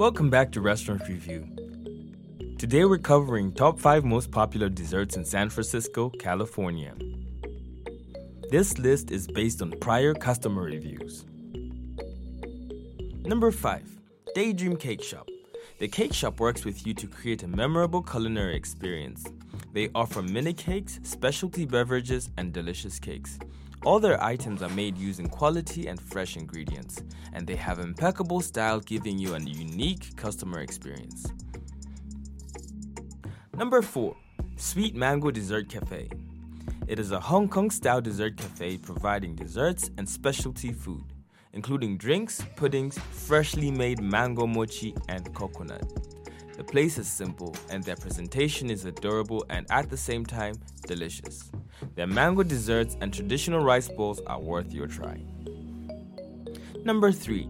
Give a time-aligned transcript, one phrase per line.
[0.00, 1.46] Welcome back to Restaurant Review.
[2.58, 6.94] Today we're covering top 5 most popular desserts in San Francisco, California.
[8.50, 11.26] This list is based on prior customer reviews.
[13.26, 14.00] Number 5
[14.34, 15.28] Daydream Cake Shop.
[15.80, 19.26] The cake shop works with you to create a memorable culinary experience.
[19.74, 23.38] They offer mini cakes, specialty beverages, and delicious cakes.
[23.82, 27.02] All their items are made using quality and fresh ingredients,
[27.32, 31.26] and they have impeccable style giving you a unique customer experience.
[33.56, 34.14] Number 4.
[34.56, 36.10] Sweet Mango Dessert Cafe.
[36.88, 41.04] It is a Hong Kong style dessert cafe providing desserts and specialty food,
[41.54, 45.88] including drinks, puddings, freshly made mango mochi, and coconut.
[46.56, 51.50] The place is simple and their presentation is adorable and at the same time delicious.
[51.94, 55.20] Their mango desserts and traditional rice bowls are worth your try.
[56.84, 57.48] Number 3.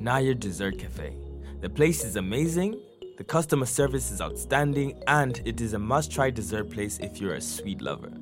[0.00, 1.16] Nair Dessert Cafe.
[1.60, 2.80] The place is amazing,
[3.16, 7.34] the customer service is outstanding, and it is a must try dessert place if you're
[7.34, 8.12] a sweet lover.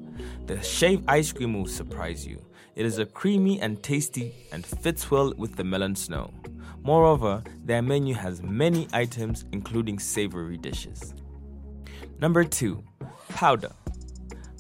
[0.46, 2.42] The shaved ice cream will surprise you.
[2.74, 6.32] It is a creamy and tasty and fits well with the melon snow.
[6.82, 11.12] Moreover, their menu has many items, including savory dishes.
[12.18, 12.82] Number 2.
[13.28, 13.72] Powder.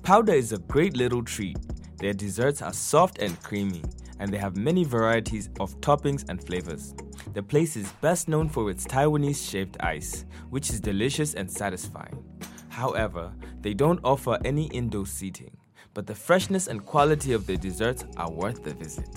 [0.06, 1.58] Powder is a great little treat.
[1.98, 3.82] Their desserts are soft and creamy,
[4.20, 6.94] and they have many varieties of toppings and flavors.
[7.34, 12.22] The place is best known for its Taiwanese shaved ice, which is delicious and satisfying.
[12.68, 15.56] However, they don't offer any indoor seating,
[15.92, 19.08] but the freshness and quality of their desserts are worth the visit.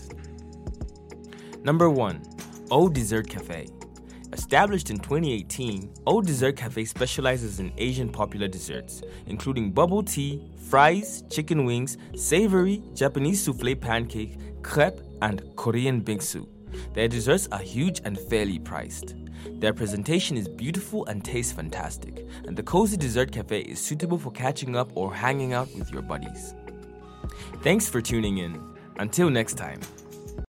[1.64, 2.20] Number 1
[2.72, 3.67] Old Dessert Cafe.
[4.34, 11.24] Established in 2018, Old Dessert Cafe specializes in Asian popular desserts, including bubble tea, fries,
[11.32, 16.48] chicken wings, savory, Japanese souffle pancake, crepe, and Korean bingsu.
[16.94, 19.16] Their desserts are huge and fairly priced.
[19.60, 24.32] Their presentation is beautiful and tastes fantastic, and the Cozy Dessert Cafe is suitable for
[24.32, 26.54] catching up or hanging out with your buddies.
[27.64, 28.62] Thanks for tuning in.
[29.00, 29.80] Until next time.